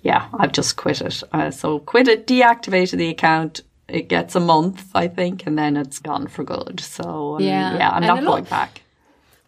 [0.00, 1.22] yeah, I've just quit it.
[1.32, 3.60] Uh, so quit it, deactivated the account.
[3.88, 6.80] It gets a month, I think, and then it's gone for good.
[6.80, 8.82] So um, yeah, yeah, I'm and not going back.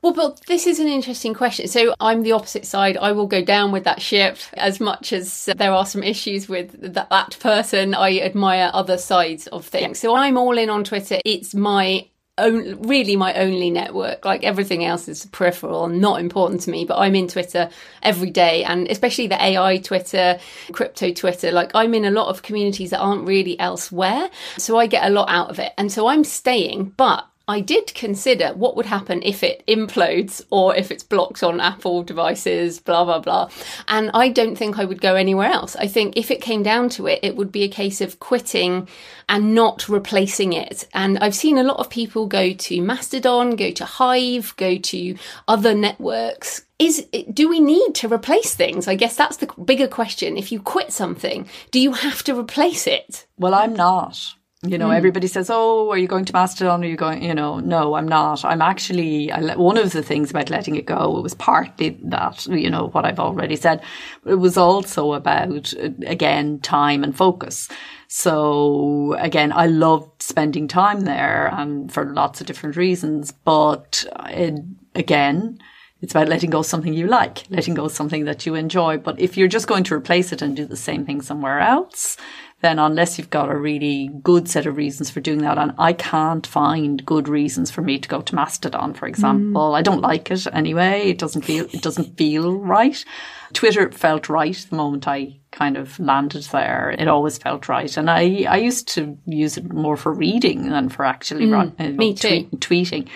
[0.03, 1.69] Well, but this is an interesting question.
[1.69, 2.97] So I'm the opposite side.
[2.97, 6.49] I will go down with that ship as much as uh, there are some issues
[6.49, 7.95] with that, that person.
[7.95, 10.01] I admire other sides of things.
[10.01, 11.21] So I'm all in on Twitter.
[11.25, 14.25] It's my own, really my only network.
[14.25, 17.71] Like everything else is peripheral and not important to me, but I'm in Twitter
[18.03, 20.41] every day and especially the AI Twitter,
[20.73, 21.53] crypto Twitter.
[21.53, 24.31] Like I'm in a lot of communities that aren't really elsewhere.
[24.59, 25.73] So I get a lot out of it.
[25.79, 30.77] And so I'm staying, but I did consider what would happen if it implodes or
[30.77, 33.51] if it's blocked on Apple devices, blah, blah, blah.
[33.89, 35.75] And I don't think I would go anywhere else.
[35.77, 38.89] I think if it came down to it, it would be a case of quitting
[39.29, 40.87] and not replacing it.
[40.95, 45.17] And I've seen a lot of people go to Mastodon, go to Hive, go to
[45.49, 50.37] other networks is do we need to replace things i guess that's the bigger question
[50.37, 54.91] if you quit something do you have to replace it well i'm not you know,
[54.91, 54.97] mm.
[54.97, 56.85] everybody says, "Oh, are you going to Mastodon?
[56.85, 58.45] Are you going?" You know, no, I'm not.
[58.45, 59.33] I'm actually.
[59.33, 62.71] I let, one of the things about letting it go it was partly that you
[62.71, 63.83] know what I've already said,
[64.23, 67.69] but it was also about uh, again time and focus.
[68.07, 73.33] So again, I loved spending time there, and for lots of different reasons.
[73.33, 74.61] But uh, it,
[74.95, 75.59] again,
[76.03, 78.99] it's about letting go of something you like, letting go of something that you enjoy.
[78.99, 82.17] But if you're just going to replace it and do the same thing somewhere else,
[82.63, 85.93] then unless you've got a really good set of reasons for doing that, and I
[85.93, 89.73] can't find good reasons for me to go to Mastodon, for example.
[89.73, 89.79] Mm.
[89.79, 91.11] I don't like it anyway.
[91.11, 93.05] It doesn't feel, it doesn't feel right.
[93.53, 96.95] Twitter felt right the moment I kind of landed there.
[96.97, 97.95] It always felt right.
[97.97, 101.89] And I, I used to use it more for reading than for actually mm, uh,
[101.91, 102.49] me too.
[102.59, 103.09] Tweet, tweeting.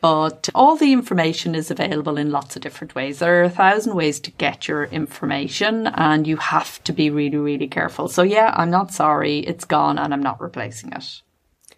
[0.00, 3.18] But all the information is available in lots of different ways.
[3.18, 7.36] There are a thousand ways to get your information and you have to be really,
[7.36, 8.08] really careful.
[8.08, 9.40] So yeah, I'm not sorry.
[9.40, 11.22] It's gone and I'm not replacing it.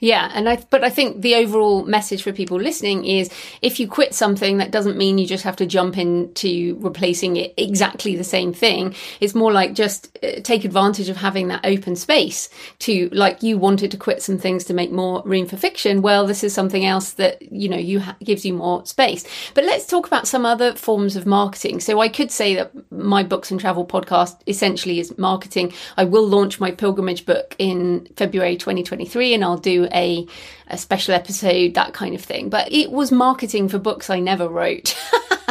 [0.00, 3.86] Yeah, and I but I think the overall message for people listening is if you
[3.86, 8.24] quit something that doesn't mean you just have to jump into replacing it exactly the
[8.24, 8.94] same thing.
[9.20, 12.48] It's more like just uh, take advantage of having that open space
[12.80, 16.00] to like you wanted to quit some things to make more room for fiction.
[16.00, 19.26] Well, this is something else that you know you ha- gives you more space.
[19.52, 21.80] But let's talk about some other forms of marketing.
[21.80, 25.74] So I could say that my books and travel podcast essentially is marketing.
[25.98, 30.26] I will launch my pilgrimage book in February 2023 and I'll do a,
[30.68, 32.48] a special episode, that kind of thing.
[32.48, 34.96] But it was marketing for books I never wrote.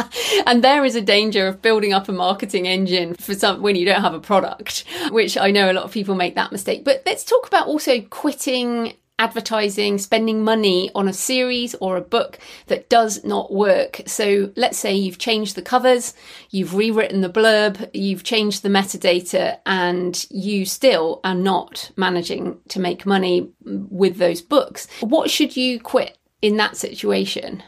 [0.46, 3.84] and there is a danger of building up a marketing engine for some when you
[3.84, 6.84] don't have a product, which I know a lot of people make that mistake.
[6.84, 12.38] But let's talk about also quitting advertising, spending money on a series or a book
[12.66, 14.00] that does not work.
[14.06, 16.14] So let's say you've changed the covers,
[16.48, 22.80] you've rewritten the blurb, you've changed the metadata, and you still are not managing to
[22.80, 24.88] make money with those books.
[25.00, 27.62] What should you quit in that situation?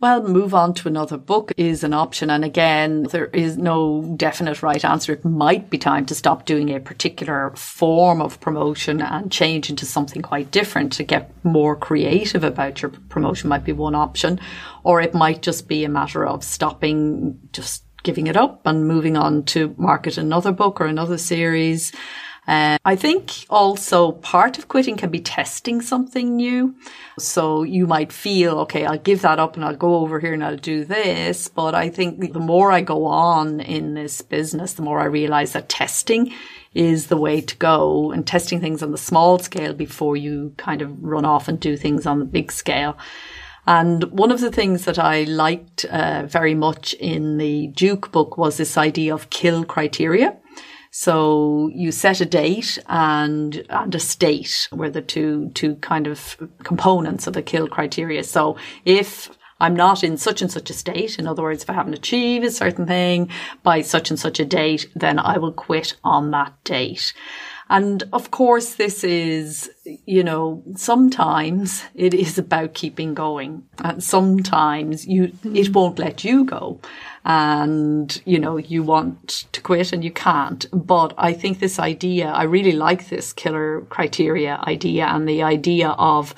[0.00, 2.30] Well, move on to another book is an option.
[2.30, 5.12] And again, there is no definite right answer.
[5.12, 9.84] It might be time to stop doing a particular form of promotion and change into
[9.84, 14.38] something quite different to get more creative about your promotion might be one option.
[14.84, 19.16] Or it might just be a matter of stopping, just giving it up and moving
[19.16, 21.90] on to market another book or another series.
[22.48, 26.74] Uh, I think also part of quitting can be testing something new.
[27.18, 30.42] So you might feel, okay, I'll give that up and I'll go over here and
[30.42, 31.46] I'll do this.
[31.48, 35.52] But I think the more I go on in this business, the more I realize
[35.52, 36.32] that testing
[36.72, 40.80] is the way to go and testing things on the small scale before you kind
[40.80, 42.96] of run off and do things on the big scale.
[43.66, 48.38] And one of the things that I liked uh, very much in the Duke book
[48.38, 50.34] was this idea of kill criteria.
[51.00, 56.36] So you set a date and, and a state were the two, two kind of
[56.64, 58.24] components of the kill criteria.
[58.24, 59.30] So if
[59.60, 62.44] I'm not in such and such a state, in other words, if I haven't achieved
[62.44, 63.30] a certain thing
[63.62, 67.12] by such and such a date, then I will quit on that date.
[67.70, 69.70] And of course, this is,
[70.06, 73.64] you know, sometimes it is about keeping going.
[73.84, 76.80] And sometimes you, it won't let you go.
[77.30, 80.64] And, you know, you want to quit and you can't.
[80.72, 85.90] But I think this idea, I really like this killer criteria idea and the idea
[85.90, 86.34] of,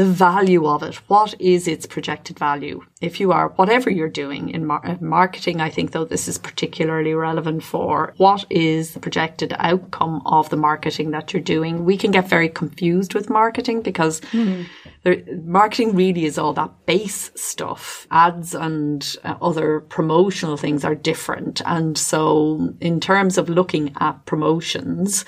[0.00, 0.94] the value of it.
[1.08, 2.82] What is its projected value?
[3.02, 7.12] If you are, whatever you're doing in mar- marketing, I think though this is particularly
[7.12, 11.84] relevant for what is the projected outcome of the marketing that you're doing.
[11.84, 14.62] We can get very confused with marketing because mm-hmm.
[15.02, 18.06] there, marketing really is all that base stuff.
[18.10, 21.60] Ads and uh, other promotional things are different.
[21.66, 25.26] And so in terms of looking at promotions,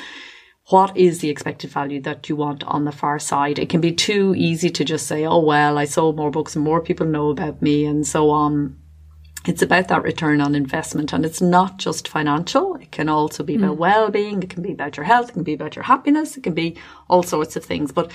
[0.69, 3.59] what is the expected value that you want on the far side?
[3.59, 6.65] It can be too easy to just say, oh, well, I sold more books and
[6.65, 8.79] more people know about me and so on.
[9.45, 12.77] It's about that return on investment and it's not just financial.
[12.77, 13.79] It can also be about mm.
[13.79, 14.41] well-being.
[14.41, 15.31] It can be about your health.
[15.31, 16.37] It can be about your happiness.
[16.37, 16.77] It can be
[17.11, 17.91] all sorts of things.
[17.91, 18.13] But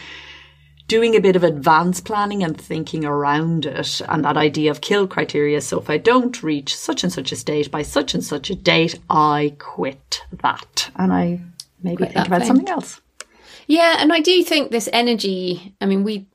[0.87, 5.05] doing a bit of advanced planning and thinking around it and that idea of kill
[5.05, 5.59] criteria.
[5.59, 8.55] So if I don't reach such and such a state by such and such a
[8.55, 10.89] date, I quit that.
[10.95, 11.41] And I
[11.81, 12.47] maybe Quite think about thing.
[12.47, 13.01] something else.
[13.67, 15.75] Yeah, and I do think this energy.
[15.81, 16.27] I mean, we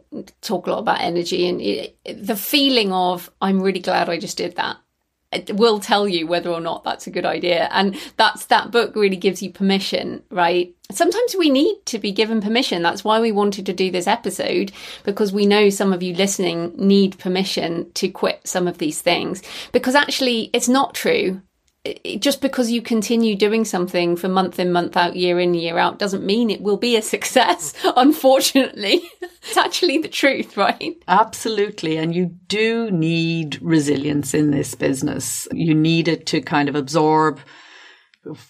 [0.43, 4.37] talk a lot about energy, and it, the feeling of I'm really glad I just
[4.37, 4.77] did that
[5.33, 8.95] it will tell you whether or not that's a good idea and that's that book
[8.95, 13.33] really gives you permission right sometimes we need to be given permission that's why we
[13.33, 14.71] wanted to do this episode
[15.05, 19.43] because we know some of you listening need permission to quit some of these things
[19.73, 21.41] because actually it's not true
[22.19, 25.99] just because you continue doing something for month in, month out, year in, year out,
[25.99, 29.03] doesn't mean it will be a success, unfortunately.
[29.23, 30.97] it's actually the truth, right?
[31.09, 31.97] Absolutely.
[31.97, 35.49] And you do need resilience in this business.
[35.53, 37.41] You need it to kind of absorb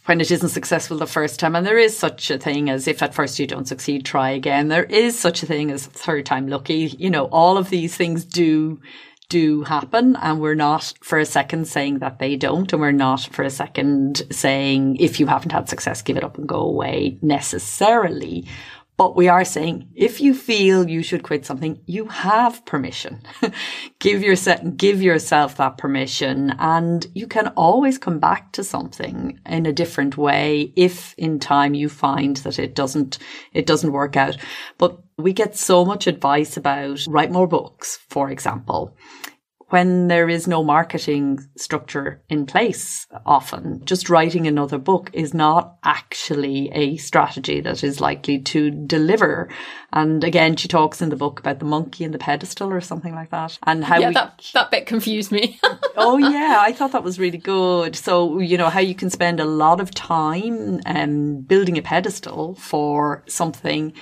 [0.05, 1.57] when it isn't successful the first time.
[1.57, 4.69] And there is such a thing as if at first you don't succeed, try again.
[4.69, 6.95] There is such a thing as third time lucky.
[6.99, 8.81] You know, all of these things do
[9.33, 13.23] do happen and we're not for a second saying that they don't and we're not
[13.33, 17.19] for a second saying if you haven't had success give it up and go away
[17.23, 18.47] necessarily
[18.99, 23.23] but we are saying if you feel you should quit something, you have permission.
[23.99, 29.67] give yourself, give yourself that permission and you can always come back to something in
[29.67, 33.19] a different way if in time you find that it doesn't,
[33.53, 34.37] it doesn't work out.
[34.79, 38.95] But we get so much advice about write more books, for example
[39.73, 45.79] when there is no marketing structure in place often just writing another book is not
[45.83, 49.49] actually a strategy that is likely to deliver.
[49.91, 53.15] And again she talks in the book about the monkey and the pedestal or something
[53.15, 55.59] like that and how yeah we, that, that bit confused me.
[55.95, 57.97] Oh yeah i thought that was really good.
[57.97, 62.55] So you know how you can spend a lot of time um, building a pedestal
[62.57, 63.93] for something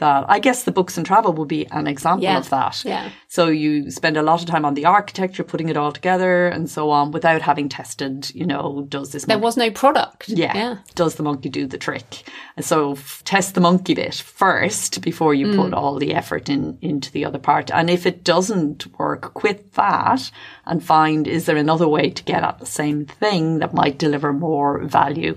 [0.00, 2.38] that I guess the books and travel would be an example Yeah.
[2.38, 2.82] of that.
[2.84, 3.08] Yeah.
[3.28, 6.68] So you spend a lot of time on the architecture, putting it all together and
[6.68, 10.76] so on without having tested, you know, does this there was no product yeah, yeah
[10.94, 12.24] does the monkey do the trick?
[12.56, 15.56] And so f- test the monkey bit first before you Mm.
[15.56, 17.70] put all the effort in into the other part.
[17.70, 20.30] And if it doesn't work, quit that
[20.66, 24.32] and find is there another way to get at the same thing that might deliver
[24.32, 25.36] more value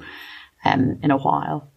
[0.66, 1.70] um, in a while.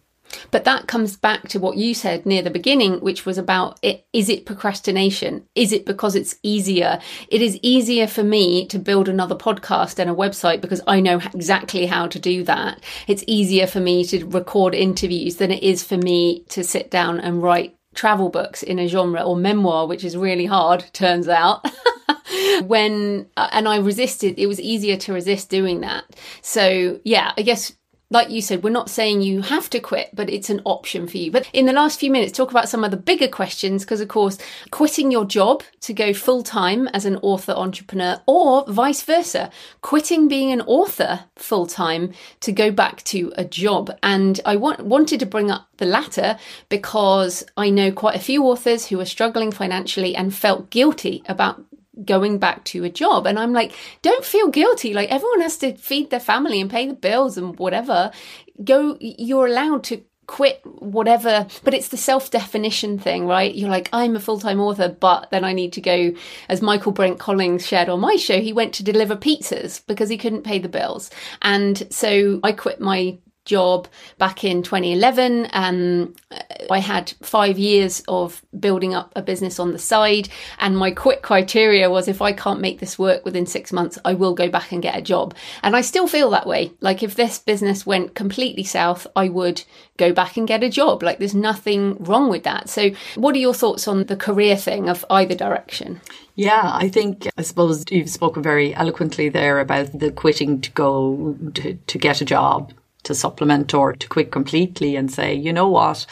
[0.51, 4.05] But that comes back to what you said near the beginning, which was about it.
[4.13, 5.47] Is it procrastination?
[5.55, 6.99] Is it because it's easier?
[7.29, 11.19] It is easier for me to build another podcast and a website because I know
[11.33, 12.81] exactly how to do that.
[13.07, 17.19] It's easier for me to record interviews than it is for me to sit down
[17.19, 21.65] and write travel books in a genre or memoir, which is really hard, turns out.
[22.63, 26.05] when, uh, and I resisted, it was easier to resist doing that.
[26.41, 27.73] So, yeah, I guess
[28.09, 31.17] like you said, we're not saying you have to quit, but it's an option for
[31.17, 31.29] you.
[31.29, 34.07] But in the last few minutes, talk about some of the bigger questions, because of
[34.07, 34.37] course,
[34.71, 39.51] quitting your job to go full time as an author entrepreneur, or vice versa,
[39.81, 43.91] quitting being an author full time to go back to a job.
[44.01, 46.37] And I want, wanted to bring up the latter
[46.69, 51.61] because I know quite a few authors who are struggling financially and felt guilty about
[52.05, 53.27] going back to a job.
[53.27, 54.93] And I'm like, don't feel guilty.
[54.93, 58.11] Like everyone has to feed their family and pay the bills and whatever.
[58.63, 63.55] Go, you're allowed to quit whatever, but it's the self definition thing, right?
[63.55, 66.13] You're like, I'm a full time author, but then I need to go,
[66.49, 70.17] as Michael Brent Collins shared on my show, he went to deliver pizzas because he
[70.17, 71.09] couldn't pay the bills.
[71.41, 73.17] And so I quit my
[73.47, 73.87] job
[74.19, 75.47] back in 2011.
[75.53, 76.13] Um,
[76.69, 80.29] I had five years of building up a business on the side,
[80.59, 84.13] and my quit criteria was if I can't make this work within six months, I
[84.13, 85.33] will go back and get a job.
[85.63, 86.71] And I still feel that way.
[86.81, 89.63] Like if this business went completely south, I would
[89.97, 91.01] go back and get a job.
[91.01, 92.69] Like there's nothing wrong with that.
[92.69, 96.01] So, what are your thoughts on the career thing of either direction?
[96.37, 101.35] Yeah, I think, I suppose you've spoken very eloquently there about the quitting to go
[101.55, 102.73] to, to get a job,
[103.07, 106.05] to supplement or to quit completely and say, you know what?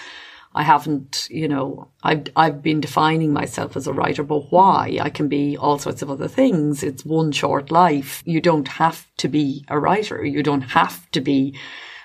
[0.53, 4.97] I haven't, you know, I've, I've been defining myself as a writer, but why?
[5.01, 6.81] I can be all sorts of other things.
[6.81, 8.23] It's one short life.
[8.25, 10.23] You don't have to be a writer.
[10.23, 11.57] You don't have to be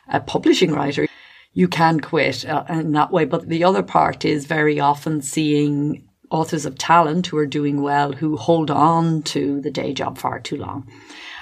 [0.09, 1.07] a publishing writer.
[1.53, 3.25] You can quit uh, in that way.
[3.25, 8.13] But the other part is very often seeing authors of talent who are doing well,
[8.13, 10.89] who hold on to the day job far too long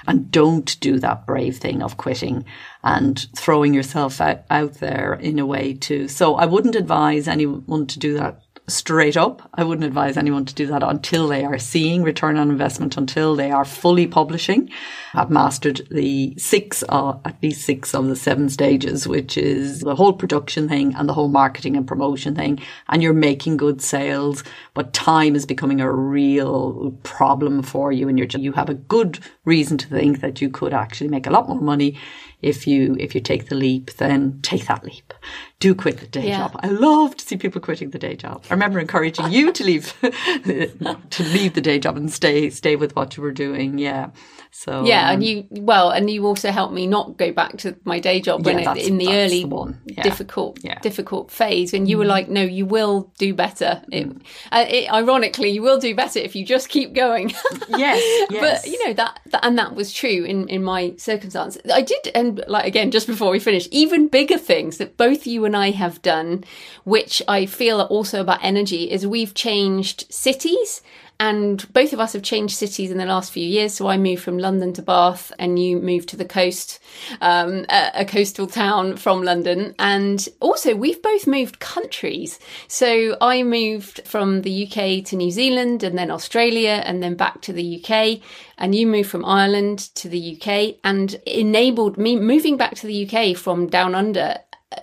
[0.09, 2.43] and don't do that brave thing of quitting
[2.83, 6.07] and throwing yourself out, out there in a way too.
[6.07, 9.47] So I wouldn't advise anyone to do that straight up.
[9.53, 13.35] I wouldn't advise anyone to do that until they are seeing return on investment, until
[13.35, 14.71] they are fully publishing,
[15.13, 19.95] have mastered the six, or at least six of the seven stages, which is the
[19.95, 22.59] whole production thing and the whole marketing and promotion thing.
[22.89, 24.43] And you're making good sales,
[24.73, 28.07] but time is becoming a real problem for you.
[28.07, 31.31] And you're, you have a good reason to think that you could actually make a
[31.31, 31.97] lot more money
[32.41, 35.13] if you if you take the leap, then take that leap.
[35.59, 36.37] Do quit the day Yeah.
[36.37, 36.57] job.
[36.63, 38.45] I love to see people quitting the day job.
[38.49, 42.95] I remember encouraging you to leave to leave the day job and stay stay with
[42.95, 43.77] what you were doing.
[43.77, 44.11] Yeah.
[44.51, 47.75] So Yeah, um, and you well, and you also helped me not go back to
[47.83, 49.81] my day job when Yeah, it, in the early the.
[49.85, 50.03] Yeah.
[50.03, 50.79] difficult Yeah.
[50.79, 54.07] difficult phase, and you were like, "No, you will do better." It,
[54.51, 57.29] uh, it, ironically, you will do better if you just keep going.
[57.69, 58.63] yes, yes.
[58.63, 61.57] But you know that, that, and that was true in in my circumstance.
[61.73, 65.45] I did, and like again, just before we finish, even bigger things that both you
[65.45, 66.43] and I have done,
[66.83, 70.81] which I feel are also about energy, is we've changed cities.
[71.19, 73.73] And both of us have changed cities in the last few years.
[73.73, 76.79] So I moved from London to Bath, and you moved to the coast,
[77.19, 79.75] um, a, a coastal town from London.
[79.79, 82.39] And also, we've both moved countries.
[82.69, 87.41] So I moved from the UK to New Zealand, and then Australia, and then back
[87.41, 88.21] to the UK.
[88.57, 93.09] And you moved from Ireland to the UK, and enabled me moving back to the
[93.09, 94.37] UK from down under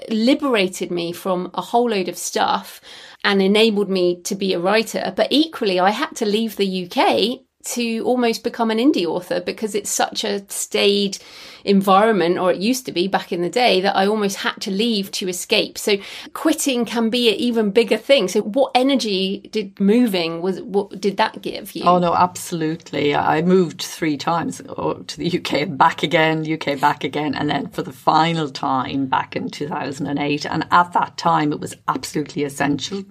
[0.08, 2.80] liberated me from a whole load of stuff
[3.26, 5.12] and enabled me to be a writer.
[5.14, 9.74] But equally, I had to leave the UK to almost become an indie author because
[9.74, 11.18] it's such a staid
[11.64, 14.70] environment, or it used to be back in the day, that I almost had to
[14.70, 15.76] leave to escape.
[15.76, 15.96] So
[16.32, 18.28] quitting can be an even bigger thing.
[18.28, 21.82] So what energy did moving was what did that give you?
[21.84, 23.14] Oh no, absolutely.
[23.14, 27.68] I moved three times oh, to the UK back again, UK back again, and then
[27.68, 30.46] for the final time back in 2008.
[30.46, 33.02] And at that time, it was absolutely essential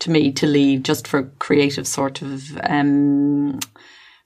[0.00, 3.58] to me to leave just for creative sort of um,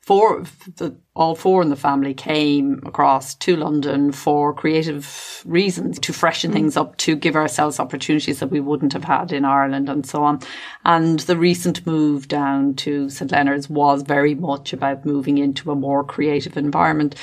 [0.06, 0.44] four,
[0.76, 6.52] the, all four in the family came across to London for creative reasons, to freshen
[6.52, 6.54] mm.
[6.54, 10.22] things up, to give ourselves opportunities that we wouldn't have had in Ireland and so
[10.22, 10.38] on.
[10.84, 13.32] And the recent move down to St.
[13.32, 17.16] Leonards was very much about moving into a more creative environment.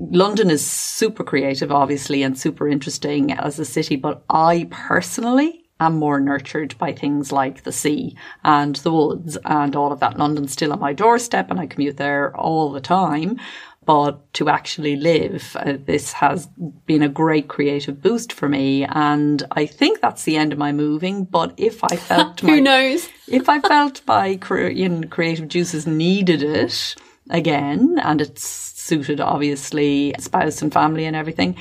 [0.00, 5.96] London is super creative, obviously, and super interesting as a city, but I personally am
[5.96, 10.18] more nurtured by things like the sea and the woods and all of that.
[10.18, 13.38] London's still on my doorstep and I commute there all the time.
[13.86, 16.46] But to actually live, uh, this has
[16.86, 18.84] been a great creative boost for me.
[18.84, 21.24] And I think that's the end of my moving.
[21.24, 23.08] But if I felt Who my, knows?
[23.26, 26.94] if I felt my you know, creative juices needed it
[27.30, 31.56] again, and it's suited obviously spouse and family and everything,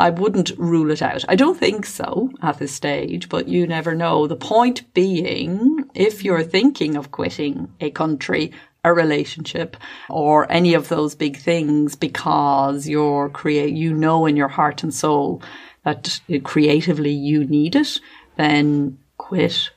[0.00, 1.26] I wouldn't rule it out.
[1.28, 4.26] I don't think so at this stage, but you never know.
[4.26, 9.76] The point being, if you're thinking of quitting a country, a relationship
[10.08, 14.94] or any of those big things because you're create, you know in your heart and
[14.94, 15.42] soul
[15.84, 18.00] that creatively you need it,
[18.36, 19.68] then quit.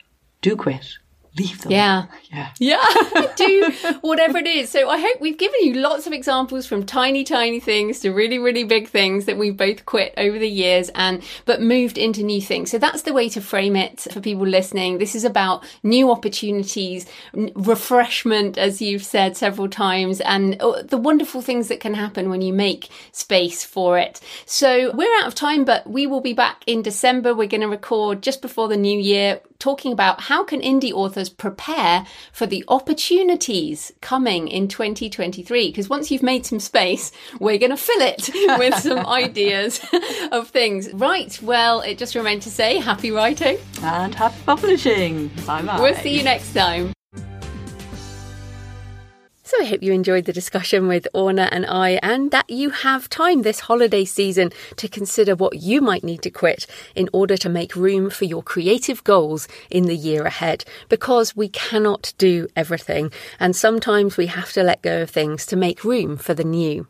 [0.42, 1.00] Do quit
[1.38, 1.72] leave them.
[1.72, 2.06] Yeah.
[2.32, 2.50] Yeah.
[2.60, 3.34] Yeah.
[3.36, 4.70] Do whatever it is.
[4.70, 8.38] So I hope we've given you lots of examples from tiny, tiny things to really,
[8.38, 12.42] really big things that we've both quit over the years and, but moved into new
[12.42, 12.70] things.
[12.70, 14.98] So that's the way to frame it for people listening.
[14.98, 21.42] This is about new opportunities, refreshment, as you've said several times, and uh, the wonderful
[21.42, 24.20] things that can happen when you make space for it.
[24.46, 27.34] So we're out of time, but we will be back in December.
[27.34, 31.30] We're going to record just before the new year talking about how can indie authors
[31.30, 37.70] prepare for the opportunities coming in 2023 because once you've made some space we're going
[37.70, 39.80] to fill it with some ideas
[40.34, 40.92] of things.
[40.92, 43.58] Right well it just remains to say happy writing.
[43.82, 45.30] And happy publishing.
[45.48, 46.92] Bye bye we'll see you next time
[49.54, 53.10] so I hope you enjoyed the discussion with Orna and I, and that you have
[53.10, 57.50] time this holiday season to consider what you might need to quit in order to
[57.50, 60.66] make room for your creative goals in the year ahead.
[60.90, 65.56] Because we cannot do everything, and sometimes we have to let go of things to
[65.56, 66.88] make room for the new.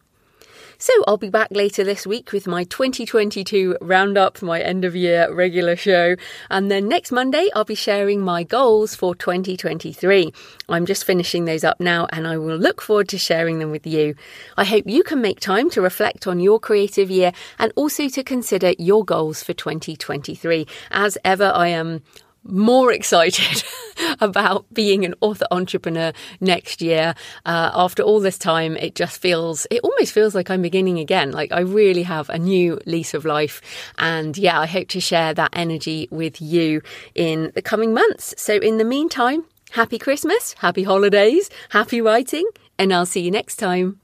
[0.77, 5.33] So I'll be back later this week with my 2022 roundup, my end of year
[5.33, 6.15] regular show.
[6.49, 10.33] And then next Monday, I'll be sharing my goals for 2023.
[10.69, 13.85] I'm just finishing those up now and I will look forward to sharing them with
[13.85, 14.15] you.
[14.57, 18.23] I hope you can make time to reflect on your creative year and also to
[18.23, 20.67] consider your goals for 2023.
[20.91, 22.01] As ever, I am
[22.43, 23.63] more excited
[24.19, 27.15] about being an author entrepreneur next year.
[27.45, 31.31] Uh, after all this time, it just feels, it almost feels like I'm beginning again.
[31.31, 33.61] Like I really have a new lease of life.
[33.97, 36.81] And yeah, I hope to share that energy with you
[37.15, 38.33] in the coming months.
[38.37, 43.57] So in the meantime, happy Christmas, happy holidays, happy writing, and I'll see you next
[43.57, 43.99] time.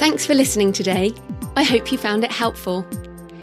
[0.00, 1.12] Thanks for listening today.
[1.56, 2.86] I hope you found it helpful.